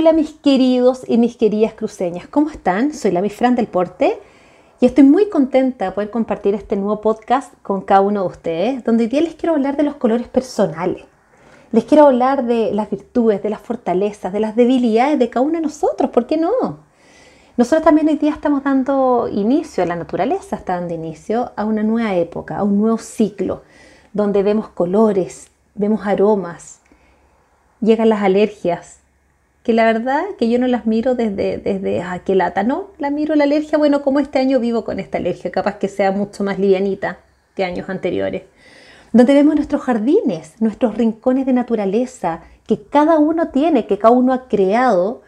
[0.00, 2.94] Hola mis queridos y mis queridas cruceñas, ¿cómo están?
[2.94, 4.18] Soy la Fran del Porte
[4.80, 8.82] y estoy muy contenta de poder compartir este nuevo podcast con cada uno de ustedes,
[8.82, 11.04] donde hoy día les quiero hablar de los colores personales.
[11.70, 15.56] Les quiero hablar de las virtudes, de las fortalezas, de las debilidades de cada uno
[15.56, 16.78] de nosotros, ¿por qué no?
[17.58, 21.82] Nosotros también hoy día estamos dando inicio, a la naturaleza está dando inicio a una
[21.82, 23.64] nueva época, a un nuevo ciclo,
[24.14, 26.80] donde vemos colores, vemos aromas,
[27.82, 28.99] llegan las alergias,
[29.70, 33.08] que la verdad que yo no las miro desde, desde ah, qué lata, no, la
[33.10, 36.42] miro la alergia, bueno, como este año vivo con esta alergia, capaz que sea mucho
[36.42, 37.18] más livianita
[37.54, 38.42] que años anteriores.
[39.12, 44.32] Donde vemos nuestros jardines, nuestros rincones de naturaleza, que cada uno tiene, que cada uno
[44.32, 45.22] ha creado,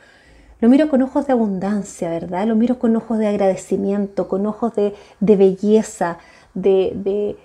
[0.59, 2.45] lo miro con ojos de abundancia, ¿verdad?
[2.49, 6.19] Lo miro con ojos de agradecimiento, con ojos de, belleza,
[6.55, 7.37] de,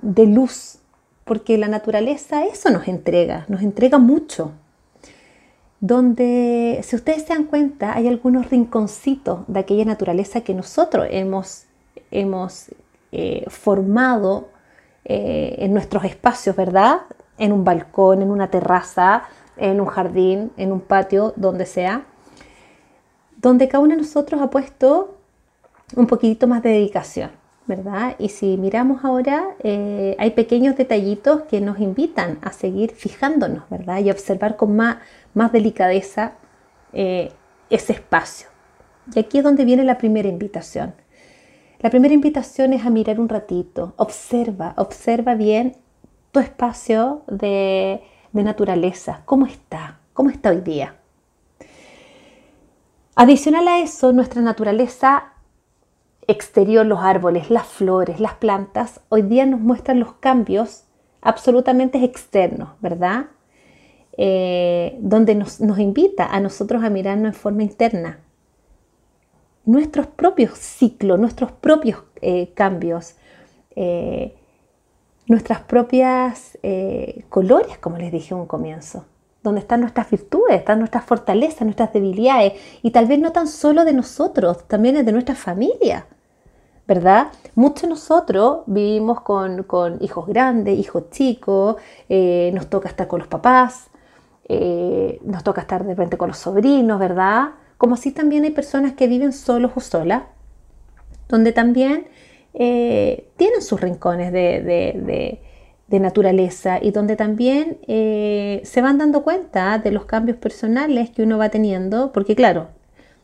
[0.00, 0.78] de luz,
[1.26, 4.52] porque la naturaleza eso nos entrega, nos entrega mucho,
[5.80, 11.64] donde, si ustedes se dan cuenta, hay algunos rinconcitos de aquella naturaleza que nosotros hemos,
[12.10, 12.66] hemos
[13.12, 14.48] eh, formado
[15.04, 17.02] eh, en nuestros espacios, ¿verdad?
[17.38, 19.24] En un balcón, en una terraza,
[19.56, 22.04] en un jardín, en un patio, donde sea,
[23.36, 25.16] donde cada uno de nosotros ha puesto
[25.94, 27.30] un poquitito más de dedicación.
[28.18, 33.98] Y si miramos ahora, eh, hay pequeños detallitos que nos invitan a seguir fijándonos, ¿verdad?
[33.98, 34.98] Y observar con más,
[35.34, 36.32] más delicadeza
[36.94, 37.30] eh,
[37.68, 38.48] ese espacio.
[39.14, 40.94] Y aquí es donde viene la primera invitación.
[41.80, 45.76] La primera invitación es a mirar un ratito, observa, observa bien
[46.32, 48.02] tu espacio de,
[48.32, 50.96] de naturaleza, cómo está, cómo está hoy día.
[53.14, 55.32] Adicional a eso, nuestra naturaleza
[56.28, 60.84] exterior, los árboles, las flores, las plantas, hoy día nos muestran los cambios
[61.22, 63.26] absolutamente externos, ¿verdad?
[64.16, 68.20] Eh, donde nos, invita a nosotros a mirarnos en forma interna.
[69.64, 73.16] Nuestros propios ciclos, nuestros propios eh, cambios,
[73.74, 74.34] eh,
[75.26, 76.58] nuestras propias
[77.28, 79.04] colores, como les dije en un comienzo,
[79.42, 83.84] donde están nuestras virtudes, están nuestras fortalezas, nuestras debilidades, y tal vez no tan solo
[83.84, 86.06] de nosotros, también es de nuestra familia.
[86.88, 87.28] ¿Verdad?
[87.54, 91.76] Muchos de nosotros vivimos con, hijos grandes, hijos chicos,
[92.08, 93.90] eh, nos toca estar con los papás,
[94.48, 97.50] eh, nos toca estar de repente con los sobrinos, ¿verdad?
[97.76, 100.22] Como así también hay personas que viven solos o solas,
[101.28, 102.08] donde también
[102.54, 104.62] eh, tienen sus rincones de,
[105.86, 111.38] de, naturaleza y donde también se van dando cuenta de los cambios personales que uno
[111.38, 112.68] va teniendo, porque claro,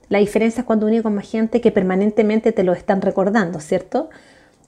[0.09, 4.11] la diferencia es cuando uno con más gente que permanentemente te lo están recordando, ¿cierto?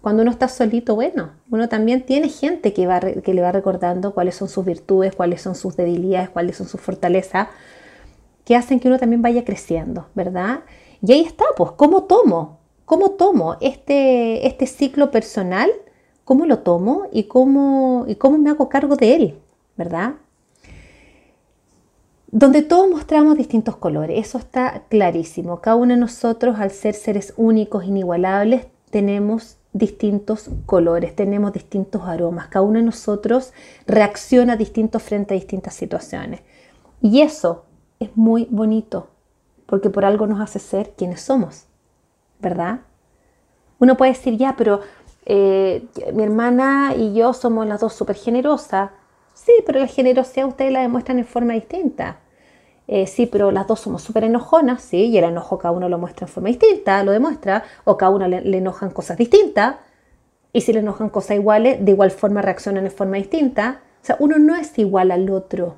[0.01, 4.15] Cuando uno está solito, bueno, uno también tiene gente que, va, que le va recordando
[4.15, 7.49] cuáles son sus virtudes, cuáles son sus debilidades, cuáles son sus fortalezas,
[8.45, 10.61] que hacen que uno también vaya creciendo, ¿verdad?
[11.03, 12.61] Y ahí está, pues, ¿cómo tomo?
[12.85, 15.71] ¿Cómo tomo este, este ciclo personal?
[16.25, 19.39] ¿Cómo lo tomo y cómo, y cómo me hago cargo de él?
[19.77, 20.15] ¿Verdad?
[22.39, 25.63] Donde todos mostramos distintos colores, eso está clarísimo.
[25.63, 32.49] Cada uno de nosotros, al ser seres únicos, inigualables, tenemos distintos colores, tenemos distintos aromas.
[32.49, 33.55] Cada uno de nosotros
[33.87, 36.43] reacciona distinto frente a distintas situaciones.
[37.01, 37.65] Y eso
[38.01, 39.09] es muy bonito,
[39.65, 41.65] porque por algo nos hace ser quienes somos,
[42.39, 42.81] ¿verdad?
[43.79, 44.83] Uno puede decir, ya, pero
[45.25, 48.91] eh, mi hermana y yo somos las dos súper generosas.
[49.33, 52.19] Sí, pero la generosidad ustedes la demuestran en forma distinta.
[52.89, 55.99] Eh, sí, pero las dos somos súper enojonas, sí, y el enojo cada uno lo
[55.99, 59.77] muestra en forma distinta, lo demuestra, o cada uno le, enojan cosas distintas,
[60.53, 63.83] y si le enojan cosas iguales, de igual forma reaccionan en forma distinta.
[64.03, 65.75] O sea, uno no es igual al otro.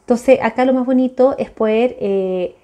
[0.00, 2.54] Entonces, acá lo más bonito es poder, eh,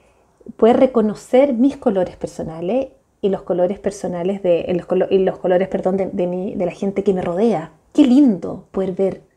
[0.56, 2.88] poder reconocer mis colores personales
[3.22, 7.72] y los colores personales de, los, colores, perdón, de, de la gente que me rodea.
[7.92, 9.29] Qué lindo poder ver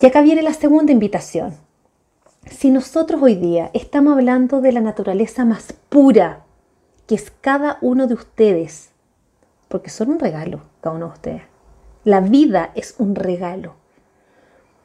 [0.00, 1.54] y acá viene la segunda invitación.
[2.50, 6.46] Si nosotros hoy día estamos hablando de la naturaleza más pura,
[7.06, 8.90] que es cada uno de ustedes,
[9.68, 11.42] porque son un regalo, cada uno de ustedes.
[12.04, 13.74] La vida es un regalo.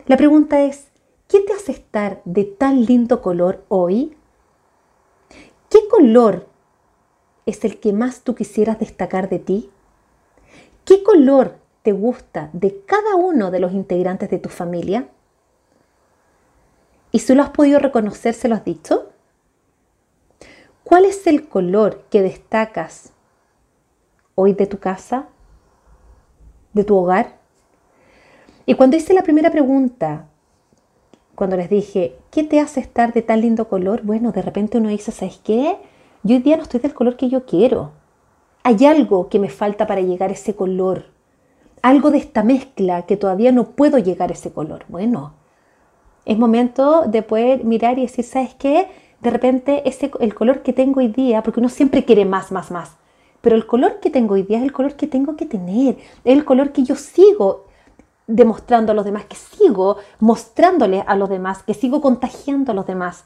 [0.05, 0.89] La pregunta es,
[1.29, 4.17] ¿qué te hace estar de tan lindo color hoy?
[5.69, 6.47] ¿Qué color
[7.45, 9.69] es el que más tú quisieras destacar de ti?
[10.83, 15.07] ¿Qué color te gusta de cada uno de los integrantes de tu familia?
[17.11, 19.11] ¿Y si lo has podido reconocer, se lo has dicho?
[20.83, 23.13] ¿Cuál es el color que destacas
[24.33, 25.27] hoy de tu casa,
[26.73, 27.37] de tu hogar?
[28.65, 30.27] Y cuando hice la primera pregunta,
[31.35, 34.01] cuando les dije, ¿qué te hace estar de tan lindo color?
[34.01, 35.77] Bueno, de repente uno dice, ¿sabes qué?
[36.23, 37.91] Yo hoy día no estoy del color que yo quiero.
[38.63, 41.14] Hay algo que me falta para llegar a ese color.
[41.85, 44.85] Algo de esta mezcla que todavía no puedo llegar a ese color.
[44.87, 45.33] Bueno,
[46.25, 48.87] es momento de poder mirar y decir, ¿sabes qué?
[49.21, 52.71] De repente ese, el color que tengo hoy día, porque uno siempre quiere más, más,
[52.71, 52.95] más.
[53.41, 55.99] Pero el color que tengo hoy día es el color que tengo que tener.
[56.23, 57.65] Es el color que yo sigo
[58.25, 62.87] demostrando a los demás, que sigo mostrándole a los demás, que sigo contagiando a los
[62.87, 63.25] demás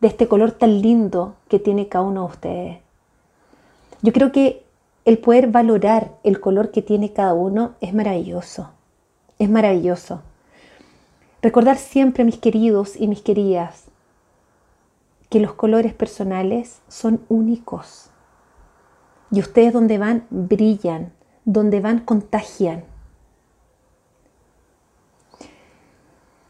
[0.00, 2.78] de este color tan lindo que tiene cada uno de ustedes.
[4.02, 4.64] Yo creo que
[5.04, 8.70] el poder valorar el color que tiene cada uno es maravilloso.
[9.38, 10.22] Es maravilloso.
[11.42, 13.86] Recordar siempre, mis queridos y mis queridas,
[15.30, 18.10] que los colores personales son únicos.
[19.30, 21.12] Y ustedes donde van brillan,
[21.44, 22.84] donde van contagian.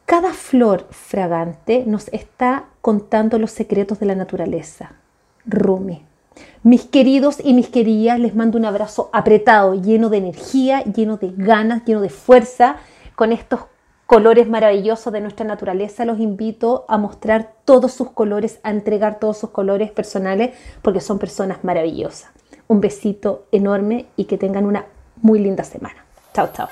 [0.06, 4.96] Cada flor fragante nos está contando los secretos de la naturaleza.
[5.46, 6.09] Rumi.
[6.62, 11.32] Mis queridos y mis queridas, les mando un abrazo apretado, lleno de energía, lleno de
[11.36, 12.76] ganas, lleno de fuerza,
[13.14, 13.60] con estos
[14.06, 16.04] colores maravillosos de nuestra naturaleza.
[16.04, 20.50] Los invito a mostrar todos sus colores, a entregar todos sus colores personales,
[20.82, 22.30] porque son personas maravillosas.
[22.68, 24.86] Un besito enorme y que tengan una
[25.22, 26.04] muy linda semana.
[26.34, 26.68] Chao, chao.